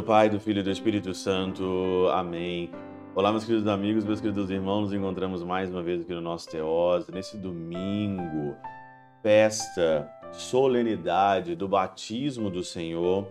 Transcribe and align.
do 0.00 0.04
Pai, 0.04 0.30
do 0.30 0.40
Filho 0.40 0.60
e 0.60 0.62
do 0.62 0.70
Espírito 0.70 1.12
Santo. 1.12 2.08
Amém. 2.10 2.70
Olá, 3.14 3.30
meus 3.30 3.44
queridos 3.44 3.68
amigos, 3.68 4.02
meus 4.02 4.18
queridos 4.18 4.50
irmãos, 4.50 4.80
nos 4.84 4.92
encontramos 4.94 5.42
mais 5.42 5.70
uma 5.70 5.82
vez 5.82 6.00
aqui 6.00 6.14
no 6.14 6.22
nosso 6.22 6.48
Teose, 6.48 7.12
nesse 7.12 7.36
domingo, 7.36 8.56
festa, 9.22 10.10
solenidade 10.32 11.54
do 11.54 11.68
batismo 11.68 12.48
do 12.48 12.64
Senhor, 12.64 13.28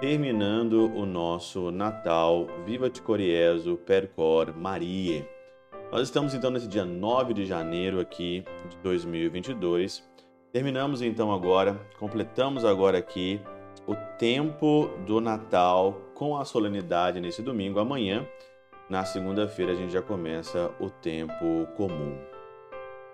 terminando 0.00 0.94
o 0.94 1.04
nosso 1.04 1.72
Natal. 1.72 2.46
Viva 2.64 2.88
te 2.88 3.02
Coriezo, 3.02 3.76
Percor, 3.78 4.56
Maria. 4.56 5.28
Nós 5.90 6.02
estamos 6.02 6.34
então 6.34 6.52
nesse 6.52 6.68
dia 6.68 6.84
9 6.84 7.34
de 7.34 7.44
janeiro 7.44 7.98
aqui 7.98 8.44
de 8.70 8.76
2022. 8.76 10.08
Terminamos 10.52 11.02
então 11.02 11.32
agora, 11.32 11.80
completamos 11.98 12.64
agora 12.64 12.96
aqui 12.98 13.40
o 13.86 13.94
tempo 14.18 14.90
do 15.06 15.20
Natal 15.20 16.00
com 16.14 16.36
a 16.36 16.44
solenidade 16.44 17.20
nesse 17.20 17.42
domingo. 17.42 17.80
Amanhã, 17.80 18.26
na 18.88 19.04
segunda-feira, 19.04 19.72
a 19.72 19.74
gente 19.74 19.92
já 19.92 20.02
começa 20.02 20.70
o 20.78 20.88
tempo 20.88 21.66
comum. 21.76 22.16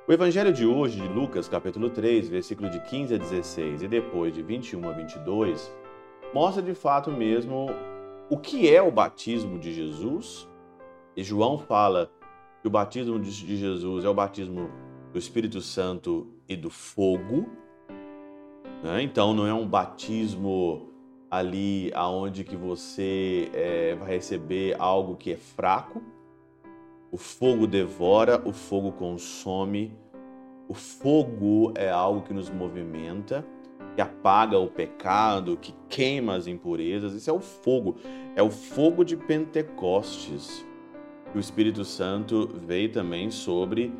O 0.06 0.12
evangelho 0.12 0.52
de 0.52 0.66
hoje, 0.66 1.00
de 1.00 1.08
Lucas, 1.08 1.48
capítulo 1.48 1.90
3, 1.90 2.28
versículo 2.28 2.70
de 2.70 2.80
15 2.80 3.14
a 3.14 3.18
16 3.18 3.82
e 3.82 3.88
depois 3.88 4.32
de 4.32 4.42
21 4.42 4.88
a 4.88 4.92
22, 4.92 5.72
mostra 6.32 6.62
de 6.62 6.74
fato 6.74 7.10
mesmo 7.10 7.66
o 8.30 8.38
que 8.38 8.74
é 8.74 8.80
o 8.82 8.90
batismo 8.90 9.58
de 9.58 9.72
Jesus. 9.72 10.48
E 11.16 11.22
João 11.22 11.58
fala 11.58 12.10
que 12.62 12.68
o 12.68 12.70
batismo 12.70 13.18
de 13.18 13.56
Jesus 13.56 14.04
é 14.04 14.08
o 14.08 14.14
batismo 14.14 14.70
do 15.12 15.18
Espírito 15.18 15.60
Santo 15.60 16.26
e 16.48 16.56
do 16.56 16.70
fogo. 16.70 17.46
Né? 18.82 19.02
Então 19.02 19.34
não 19.34 19.46
é 19.46 19.52
um 19.52 19.66
batismo 19.66 20.88
ali 21.30 21.90
aonde 21.94 22.44
que 22.44 22.56
você 22.56 23.50
é, 23.52 23.94
vai 23.94 24.08
receber 24.08 24.76
algo 24.78 25.16
que 25.16 25.32
é 25.32 25.36
fraco. 25.36 26.02
O 27.10 27.16
fogo 27.16 27.66
devora, 27.66 28.40
o 28.44 28.52
fogo 28.52 28.92
consome. 28.92 29.92
O 30.68 30.74
fogo 30.74 31.72
é 31.74 31.88
algo 31.88 32.22
que 32.22 32.34
nos 32.34 32.50
movimenta, 32.50 33.44
que 33.94 34.02
apaga 34.02 34.58
o 34.58 34.68
pecado, 34.68 35.56
que 35.56 35.74
queima 35.88 36.34
as 36.34 36.46
impurezas. 36.46 37.14
Isso 37.14 37.30
é 37.30 37.32
o 37.32 37.40
fogo. 37.40 37.96
É 38.36 38.42
o 38.42 38.50
fogo 38.50 39.04
de 39.04 39.16
Pentecostes. 39.16 40.64
O 41.34 41.38
Espírito 41.38 41.84
Santo 41.84 42.48
veio 42.66 42.90
também 42.92 43.30
sobre 43.30 43.92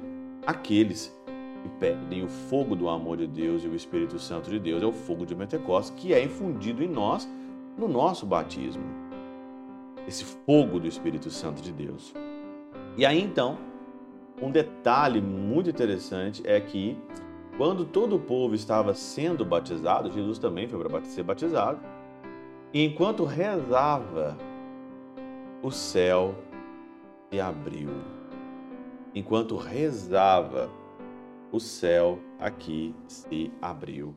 aqueles 0.47 1.18
que 1.62 1.69
perdem 1.81 2.25
o 2.25 2.28
fogo 2.28 2.75
do 2.75 2.89
amor 2.89 3.17
de 3.17 3.27
Deus 3.27 3.64
e 3.64 3.69
o 3.69 3.75
Espírito 3.75 4.19
Santo 4.19 4.51
de 4.51 4.59
Deus 4.59 4.83
é 4.83 4.87
o 4.87 4.92
fogo 4.92 5.27
de 5.27 5.34
Pentecostes 5.34 5.95
que 5.97 6.12
é 6.15 6.23
infundido 6.23 6.83
em 6.83 6.89
nós 6.89 7.28
no 7.77 7.89
nosso 7.89 8.27
batismo. 8.27 8.84
Esse 10.06 10.25
fogo 10.25 10.81
do 10.81 10.87
Espírito 10.87 11.31
Santo 11.31 11.62
de 11.62 11.73
Deus. 11.73 12.15
E 12.97 13.05
aí 13.05 13.20
então, 13.20 13.59
um 14.41 14.50
detalhe 14.50 15.20
muito 15.20 15.70
interessante 15.70 16.42
é 16.45 16.61
que 16.61 16.97
quando 17.56 17.84
todo 17.84 18.15
o 18.15 18.20
povo 18.20 18.55
estava 18.55 18.95
sendo 18.95 19.45
batizado, 19.45 20.12
Jesus 20.12 20.39
também 20.39 20.69
foi 20.69 20.78
para 20.78 21.05
ser 21.05 21.25
batizado, 21.25 21.81
e 22.72 22.84
enquanto 22.84 23.25
rezava, 23.25 24.37
o 25.61 25.70
céu 25.70 26.37
se 27.28 27.41
abriu. 27.41 27.91
Enquanto 29.12 29.56
rezava, 29.56 30.70
o 31.51 31.59
céu 31.59 32.19
aqui 32.39 32.95
se 33.07 33.51
abriu. 33.61 34.15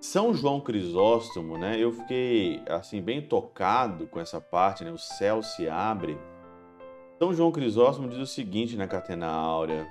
São 0.00 0.32
João 0.34 0.60
Crisóstomo, 0.60 1.58
né? 1.58 1.78
Eu 1.78 1.92
fiquei 1.92 2.62
assim 2.68 3.00
bem 3.00 3.20
tocado 3.20 4.06
com 4.06 4.20
essa 4.20 4.40
parte, 4.40 4.84
né? 4.84 4.92
O 4.92 4.98
céu 4.98 5.42
se 5.42 5.68
abre. 5.68 6.16
São 7.18 7.32
João 7.34 7.50
Crisóstomo 7.50 8.08
diz 8.08 8.18
o 8.18 8.26
seguinte 8.26 8.76
na 8.76 8.86
Catena 8.86 9.26
Áurea: 9.26 9.86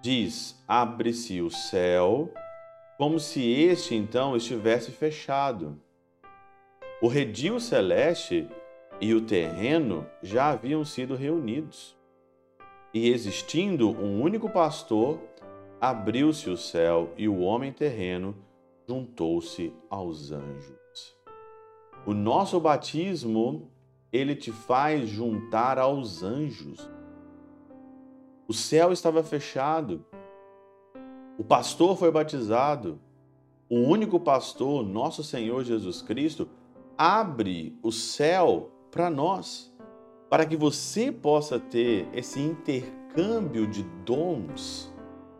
diz: 0.00 0.60
abre-se 0.66 1.40
o 1.40 1.50
céu, 1.50 2.32
como 2.98 3.20
se 3.20 3.48
este 3.48 3.94
então 3.94 4.36
estivesse 4.36 4.90
fechado. 4.90 5.80
O 7.00 7.06
redil 7.06 7.60
celeste 7.60 8.48
e 9.00 9.14
o 9.14 9.20
terreno 9.20 10.06
já 10.22 10.50
haviam 10.50 10.84
sido 10.84 11.14
reunidos. 11.14 11.96
E 12.94 13.08
existindo 13.08 13.90
um 13.90 14.20
único 14.22 14.50
pastor, 14.50 15.18
abriu-se 15.82 16.48
o 16.48 16.56
céu 16.56 17.12
e 17.18 17.28
o 17.28 17.40
homem 17.40 17.72
terreno 17.72 18.36
juntou-se 18.88 19.74
aos 19.90 20.30
anjos. 20.30 21.16
O 22.06 22.14
nosso 22.14 22.60
batismo, 22.60 23.68
ele 24.12 24.36
te 24.36 24.52
faz 24.52 25.08
juntar 25.08 25.80
aos 25.80 26.22
anjos. 26.22 26.88
O 28.46 28.54
céu 28.54 28.92
estava 28.92 29.24
fechado. 29.24 30.06
O 31.36 31.42
pastor 31.42 31.96
foi 31.96 32.12
batizado. 32.12 33.00
O 33.68 33.78
único 33.80 34.20
pastor, 34.20 34.84
nosso 34.84 35.24
Senhor 35.24 35.64
Jesus 35.64 36.00
Cristo, 36.00 36.48
abre 36.96 37.76
o 37.82 37.90
céu 37.90 38.70
para 38.88 39.10
nós, 39.10 39.74
para 40.30 40.46
que 40.46 40.56
você 40.56 41.10
possa 41.10 41.58
ter 41.58 42.08
esse 42.12 42.38
intercâmbio 42.38 43.66
de 43.66 43.82
dons 44.04 44.91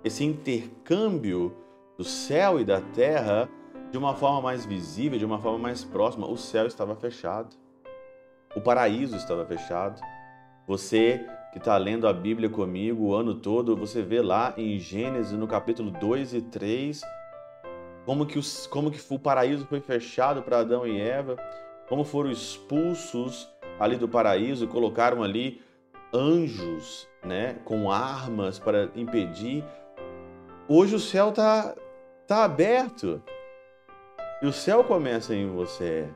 esse 0.04 0.24
intercâmbio 0.24 1.56
do 1.96 2.04
céu 2.04 2.60
e 2.60 2.64
da 2.64 2.80
terra 2.80 3.48
de 3.90 3.98
uma 3.98 4.14
forma 4.14 4.40
mais 4.40 4.64
visível, 4.64 5.18
de 5.18 5.24
uma 5.24 5.38
forma 5.38 5.58
mais 5.58 5.84
próxima. 5.84 6.26
O 6.26 6.36
céu 6.36 6.66
estava 6.66 6.96
fechado, 6.96 7.54
o 8.56 8.60
paraíso 8.60 9.16
estava 9.16 9.44
fechado. 9.44 10.00
Você 10.66 11.24
que 11.52 11.58
está 11.58 11.76
lendo 11.76 12.08
a 12.08 12.12
Bíblia 12.12 12.48
comigo 12.48 13.08
o 13.08 13.14
ano 13.14 13.34
todo, 13.34 13.76
você 13.76 14.00
vê 14.00 14.22
lá 14.22 14.54
em 14.56 14.78
Gênesis, 14.78 15.32
no 15.32 15.46
capítulo 15.46 15.90
2 15.90 16.32
e 16.32 16.40
3, 16.40 17.02
como 18.06 18.24
que, 18.24 18.38
os, 18.38 18.66
como 18.66 18.90
que 18.90 19.00
o 19.10 19.19
paraíso 19.19 19.66
foi 19.66 19.80
fechado 19.80 20.42
para 20.42 20.60
Adão 20.60 20.86
e 20.86 20.98
Eva, 20.98 21.36
como 21.88 22.04
foram 22.04 22.30
expulsos 22.30 23.50
ali 23.78 23.96
do 23.96 24.08
paraíso, 24.08 24.66
colocaram 24.66 25.22
ali 25.22 25.60
anjos, 26.12 27.06
né, 27.22 27.56
com 27.64 27.90
armas 27.90 28.58
para 28.58 28.88
impedir 28.96 29.62
Hoje 30.68 30.94
o 30.94 31.00
céu 31.00 31.30
está 31.30 31.74
tá 32.26 32.44
aberto. 32.44 33.20
E 34.40 34.46
o 34.46 34.52
céu 34.52 34.84
começa 34.84 35.34
em 35.34 35.48
você. 35.48 36.08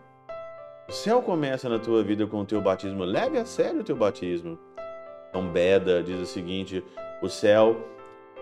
O 0.89 0.93
céu 0.93 1.21
começa 1.21 1.69
na 1.69 1.81
tua 1.81 2.03
vida 2.05 2.29
com 2.29 2.41
o 2.41 2.45
teu 2.45 2.61
batismo. 2.61 3.03
Leve 3.03 3.39
a 3.39 3.45
sério 3.45 3.81
o 3.81 3.85
teu 3.85 3.97
batismo. 3.97 4.57
Então 5.29 5.49
Beda 5.49 6.01
diz 6.01 6.21
o 6.21 6.27
seguinte: 6.27 6.83
o 7.21 7.29
céu 7.29 7.77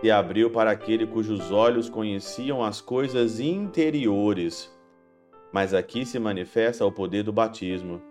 se 0.03 0.10
abriu 0.10 0.50
para 0.50 0.70
aquele 0.70 1.06
cujos 1.06 1.50
olhos 1.50 1.88
conheciam 1.88 2.62
as 2.62 2.82
coisas 2.82 3.41
interiores. 3.41 4.70
Mas 5.50 5.72
aqui 5.72 6.04
se 6.04 6.19
manifesta 6.19 6.84
o 6.84 6.93
poder 6.93 7.22
do 7.22 7.32
batismo. 7.32 8.03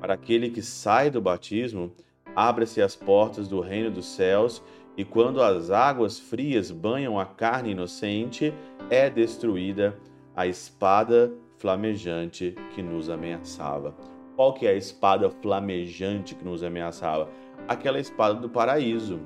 Para 0.00 0.14
aquele 0.14 0.48
que 0.48 0.62
sai 0.62 1.10
do 1.10 1.20
batismo, 1.20 1.92
abre-se 2.34 2.80
as 2.80 2.96
portas 2.96 3.48
do 3.48 3.60
reino 3.60 3.90
dos 3.90 4.06
céus 4.06 4.62
e 4.96 5.04
quando 5.04 5.42
as 5.42 5.70
águas 5.70 6.18
frias 6.18 6.70
banham 6.70 7.18
a 7.18 7.26
carne 7.26 7.72
inocente, 7.72 8.54
é 8.88 9.10
destruída 9.10 9.98
a 10.36 10.46
espada 10.46 11.32
flamejante 11.58 12.54
que 12.74 12.82
nos 12.82 13.08
ameaçava. 13.10 13.94
Qual 14.36 14.52
que 14.52 14.66
é 14.66 14.70
a 14.70 14.74
espada 14.74 15.30
flamejante 15.30 16.34
que 16.34 16.44
nos 16.44 16.62
ameaçava? 16.62 17.28
Aquela 17.66 17.98
espada 17.98 18.34
do 18.34 18.48
paraíso. 18.48 19.20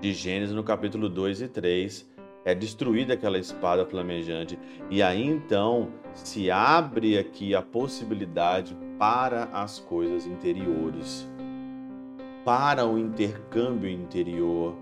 De 0.00 0.12
Gênesis 0.12 0.54
no 0.54 0.64
capítulo 0.64 1.08
2 1.08 1.42
e 1.42 1.48
3, 1.48 2.10
é 2.44 2.54
destruída 2.54 3.14
aquela 3.14 3.38
espada 3.38 3.84
flamejante 3.84 4.58
e 4.90 5.02
aí 5.02 5.22
então 5.22 5.90
se 6.14 6.50
abre 6.50 7.18
aqui 7.18 7.54
a 7.54 7.60
possibilidade 7.60 8.74
para 8.98 9.44
as 9.52 9.78
coisas 9.78 10.26
interiores 10.26 11.29
para 12.44 12.86
o 12.86 12.98
intercâmbio 12.98 13.90
interior, 13.90 14.74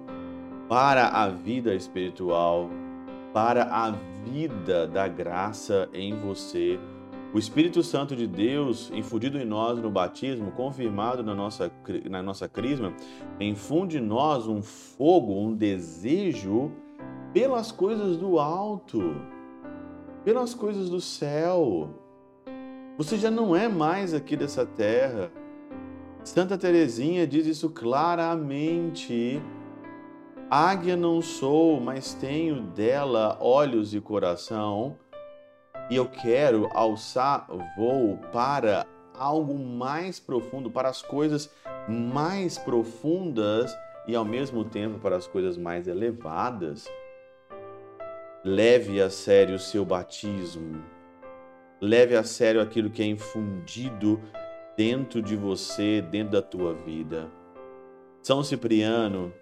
para 0.69 1.09
a 1.09 1.29
vida 1.29 1.75
espiritual, 1.75 2.69
para 3.33 3.65
a 3.65 3.91
vida 4.25 4.87
da 4.87 5.09
graça 5.09 5.89
em 5.93 6.15
você. 6.15 6.79
O 7.33 7.39
Espírito 7.39 7.83
Santo 7.83 8.17
de 8.17 8.27
Deus, 8.27 8.91
infundido 8.95 9.39
em 9.39 9.45
nós 9.45 9.79
no 9.79 9.91
batismo, 9.91 10.51
confirmado 10.53 11.23
na 11.23 11.35
nossa, 11.35 11.71
na 12.09 12.23
nossa 12.23 12.49
crisma, 12.49 12.95
infunde 13.39 13.99
em 13.99 14.03
nós 14.03 14.47
um 14.47 14.63
fogo, 14.63 15.35
um 15.35 15.55
desejo 15.55 16.73
pelas 17.33 17.71
coisas 17.71 18.17
do 18.17 18.39
alto, 18.39 19.15
pelas 20.25 20.55
coisas 20.55 20.89
do 20.89 21.01
céu. 21.01 21.91
Você 22.97 23.19
já 23.19 23.31
não 23.31 23.55
é 23.55 23.69
mais 23.69 24.15
aqui 24.15 24.35
dessa 24.35 24.65
terra. 24.65 25.31
Santa 26.25 26.59
Teresinha 26.59 27.27
diz 27.27 27.47
isso 27.47 27.71
claramente. 27.71 29.41
Águia 30.51 30.97
não 30.97 31.21
sou, 31.21 31.81
mas 31.81 32.15
tenho 32.15 32.63
dela 32.63 33.37
olhos 33.41 33.95
e 33.95 34.01
coração, 34.01 34.97
e 35.91 35.97
eu 35.97 36.07
quero 36.07 36.71
alçar 36.73 37.47
voo 37.77 38.19
para 38.33 38.87
algo 39.15 39.59
mais 39.59 40.19
profundo, 40.19 40.71
para 40.71 40.89
as 40.89 41.03
coisas 41.03 41.51
mais 41.89 42.57
profundas 42.57 43.77
e 44.07 44.15
ao 44.15 44.25
mesmo 44.25 44.65
tempo 44.65 44.99
para 44.99 45.17
as 45.17 45.27
coisas 45.27 45.59
mais 45.59 45.87
elevadas. 45.87 46.89
Leve 48.43 49.03
a 49.03 49.11
sério 49.11 49.57
o 49.57 49.59
seu 49.59 49.85
batismo. 49.85 50.83
Leve 51.81 52.17
a 52.17 52.25
sério 52.25 52.61
aquilo 52.61 52.89
que 52.89 53.03
é 53.03 53.07
infundido 53.07 54.21
dentro 54.79 55.21
de 55.21 55.35
você, 55.35 56.01
dentro 56.01 56.35
da 56.35 56.41
tua 56.41 56.73
vida. 56.73 57.29
São 58.23 58.45
Cipriano 58.45 59.33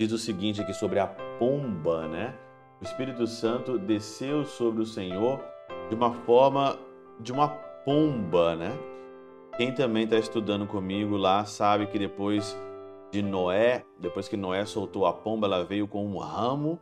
diz 0.00 0.10
o 0.12 0.16
seguinte 0.16 0.62
aqui 0.62 0.72
sobre 0.72 0.98
a 0.98 1.06
pomba, 1.06 2.08
né? 2.08 2.34
O 2.80 2.84
Espírito 2.84 3.26
Santo 3.26 3.78
desceu 3.78 4.46
sobre 4.46 4.80
o 4.80 4.86
Senhor 4.86 5.44
de 5.90 5.94
uma 5.94 6.10
forma 6.10 6.78
de 7.20 7.32
uma 7.32 7.48
pomba, 7.48 8.56
né? 8.56 8.72
Quem 9.58 9.74
também 9.74 10.04
está 10.04 10.16
estudando 10.16 10.66
comigo 10.66 11.18
lá 11.18 11.44
sabe 11.44 11.86
que 11.88 11.98
depois 11.98 12.58
de 13.12 13.20
Noé, 13.20 13.84
depois 14.00 14.26
que 14.26 14.38
Noé 14.38 14.64
soltou 14.64 15.04
a 15.04 15.12
pomba, 15.12 15.46
ela 15.46 15.64
veio 15.64 15.86
com 15.86 16.02
um 16.06 16.16
ramo 16.16 16.78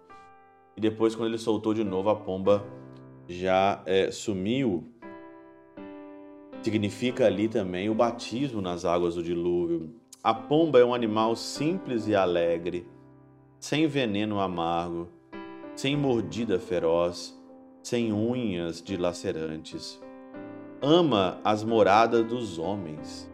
e 0.76 0.80
depois 0.80 1.16
quando 1.16 1.28
ele 1.28 1.38
soltou 1.38 1.74
de 1.74 1.82
novo 1.82 2.08
a 2.08 2.14
pomba 2.14 2.64
já 3.28 3.82
é, 3.84 4.12
sumiu. 4.12 4.93
Significa 6.64 7.26
ali 7.26 7.46
também 7.46 7.90
o 7.90 7.94
batismo 7.94 8.62
nas 8.62 8.86
águas 8.86 9.16
do 9.16 9.22
dilúvio. 9.22 9.90
A 10.22 10.32
pomba 10.32 10.78
é 10.78 10.84
um 10.84 10.94
animal 10.94 11.36
simples 11.36 12.08
e 12.08 12.14
alegre, 12.14 12.88
sem 13.60 13.86
veneno 13.86 14.40
amargo, 14.40 15.10
sem 15.76 15.94
mordida 15.94 16.58
feroz, 16.58 17.38
sem 17.82 18.14
unhas 18.14 18.80
dilacerantes. 18.80 20.02
Ama 20.80 21.38
as 21.44 21.62
moradas 21.62 22.24
dos 22.24 22.58
homens. 22.58 23.30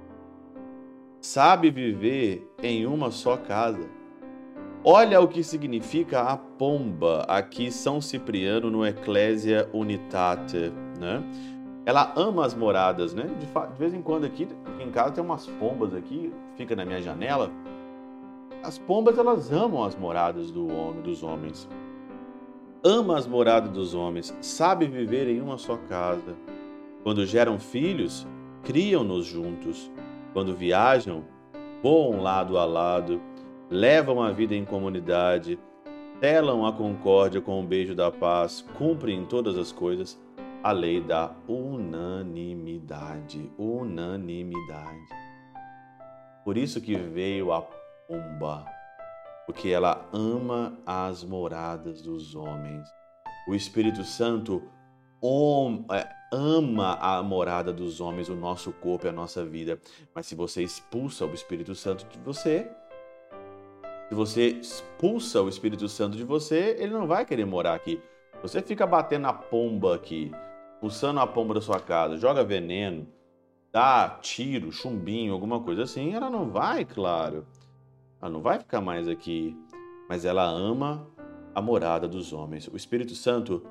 Sabe 1.21 1.71
viver 1.71 2.45
em 2.61 2.85
uma 2.85 3.13
só 3.13 3.37
casa. 3.37 3.89
Olha 4.83 5.21
o 5.21 5.29
que 5.29 5.45
significa 5.45 6.23
a 6.23 6.37
pomba 6.37 7.21
aqui 7.29 7.71
São 7.71 8.01
Cipriano 8.01 8.73
no 8.73 8.85
Ecclesia 8.85 9.71
Unitate, 9.73 10.73
né? 10.99 11.23
Ela 11.91 12.13
ama 12.17 12.47
as 12.47 12.55
moradas, 12.55 13.13
né? 13.13 13.25
De, 13.25 13.47
de 13.47 13.79
vez 13.79 13.93
em 13.93 14.01
quando 14.01 14.25
aqui, 14.25 14.49
aqui 14.65 14.83
em 14.83 14.91
casa 14.91 15.13
tem 15.13 15.25
umas 15.25 15.47
pombas 15.47 15.95
aqui, 15.95 16.33
fica 16.57 16.77
na 16.77 16.85
minha 16.85 17.03
janela. 17.03 17.51
As 18.63 18.79
pombas 18.79 19.19
elas 19.19 19.51
amam 19.53 19.85
as 19.85 19.97
moradas 19.97 20.51
do 20.51 20.69
homem, 20.69 21.03
dos 21.03 21.23
homens 21.23 21.69
ama 22.83 23.19
as 23.19 23.27
moradas 23.27 23.71
dos 23.71 23.95
homens, 23.95 24.35
sabe 24.41 24.87
viver 24.87 25.29
em 25.29 25.41
uma 25.41 25.59
só 25.59 25.77
casa. 25.77 26.35
Quando 27.03 27.27
geram 27.27 27.59
filhos, 27.59 28.27
criam-nos 28.63 29.27
juntos. 29.27 29.91
Quando 30.33 30.55
viajam, 30.55 31.25
voam 31.83 32.23
lado 32.23 32.57
a 32.57 32.65
lado, 32.65 33.21
levam 33.69 34.23
a 34.23 34.31
vida 34.31 34.55
em 34.55 34.65
comunidade, 34.65 35.59
telam 36.21 36.65
a 36.65 36.73
concórdia 36.73 37.41
com 37.41 37.61
o 37.61 37.67
beijo 37.67 37.95
da 37.95 38.11
paz, 38.11 38.65
cumprem 38.79 39.19
em 39.19 39.25
todas 39.25 39.59
as 39.59 39.73
coisas 39.73 40.19
a 40.63 40.73
lei 40.73 41.01
da 41.01 41.35
unanimidade. 41.49 43.51
Unanimidade. 43.59 45.09
Por 46.45 46.57
isso 46.57 46.81
que 46.81 46.97
veio 46.97 47.53
a 47.53 47.63
pomba 47.63 48.65
porque 49.51 49.71
ela 49.71 50.09
ama 50.13 50.79
as 50.87 51.25
moradas 51.25 52.01
dos 52.01 52.37
homens. 52.37 52.89
O 53.49 53.55
Espírito 53.55 54.05
Santo 54.05 54.63
é, 55.93 56.09
ama 56.33 56.95
a 57.01 57.21
morada 57.21 57.73
dos 57.73 58.01
homens, 58.01 58.29
o 58.29 58.37
nosso 58.37 58.73
corpo 58.73 59.07
e 59.07 59.09
a 59.09 59.13
nossa 59.13 59.45
vida. 59.45 59.81
Mas 60.15 60.27
se 60.27 60.37
você 60.37 60.63
expulsa 60.63 61.27
o 61.27 61.35
Espírito 61.35 61.75
Santo 61.75 62.07
de 62.07 62.19
você, 62.21 62.71
se 64.09 64.15
você 64.15 64.51
expulsa 64.51 65.43
o 65.43 65.49
Espírito 65.49 65.89
Santo 65.89 66.17
de 66.17 66.23
você, 66.23 66.77
ele 66.79 66.93
não 66.93 67.09
vai 67.09 67.27
querer 67.27 67.45
morar 67.45 67.75
aqui. 67.75 68.01
Você 68.43 68.63
fica 68.63 68.87
batendo 68.87 69.27
a 69.27 69.33
pomba 69.33 69.97
aqui, 69.97 70.31
pulsando 70.81 71.21
a 71.21 71.27
pomba 71.27 71.55
da 71.55 71.61
sua 71.61 71.79
casa, 71.79 72.17
joga 72.17 72.43
veneno, 72.43 73.07
dá 73.73 74.19
tiro, 74.23 74.73
chumbinho, 74.73 75.33
alguma 75.33 75.61
coisa 75.61 75.83
assim, 75.83 76.15
ela 76.15 76.31
não 76.31 76.51
vai, 76.51 76.85
claro. 76.85 77.47
Ela 78.21 78.31
não 78.31 78.41
vai 78.41 78.59
ficar 78.59 78.81
mais 78.81 79.07
aqui, 79.07 79.57
mas 80.09 80.25
ela 80.25 80.45
ama 80.45 81.07
a 81.55 81.61
morada 81.61 82.09
dos 82.09 82.33
homens. 82.33 82.67
O 82.69 82.77
Espírito 82.77 83.15
Santo 83.15 83.63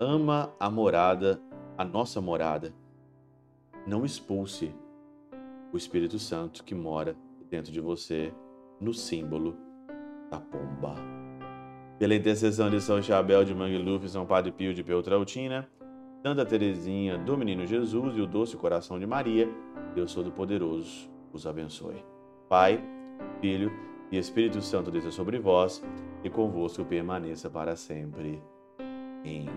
ama 0.00 0.54
a 0.58 0.70
morada, 0.70 1.40
a 1.76 1.84
nossa 1.84 2.20
morada. 2.20 2.72
Não 3.86 4.04
expulse 4.04 4.74
o 5.72 5.76
Espírito 5.76 6.18
Santo 6.18 6.64
que 6.64 6.74
mora 6.74 7.16
dentro 7.50 7.72
de 7.72 7.80
você 7.80 8.32
no 8.80 8.94
símbolo 8.94 9.56
da 10.30 10.40
pomba. 10.40 10.94
Pela 11.98 12.14
intercessão 12.14 12.70
de 12.70 12.80
São 12.80 13.02
Chabel 13.02 13.44
de 13.44 13.54
Mangluf, 13.54 14.08
São 14.08 14.24
Padre 14.24 14.52
Pio 14.52 14.72
de 14.72 14.84
Peltrautina, 14.84 15.68
Santa 16.22 16.44
Teresinha 16.44 17.16
do 17.16 17.36
Menino 17.36 17.64
Jesus 17.64 18.16
e 18.16 18.20
o 18.20 18.26
Doce 18.26 18.56
Coração 18.56 18.98
de 18.98 19.06
Maria, 19.06 19.48
Deus 19.94 20.12
Todo-Poderoso 20.14 21.08
os 21.32 21.46
abençoe. 21.46 22.04
Pai, 22.48 22.82
Filho 23.40 23.70
e 24.10 24.18
Espírito 24.18 24.60
Santo 24.60 24.90
desça 24.90 25.10
sobre 25.10 25.38
vós 25.38 25.82
e 26.24 26.30
convosco 26.30 26.84
permaneça 26.84 27.48
para 27.48 27.76
sempre. 27.76 28.42
Amém. 28.78 29.48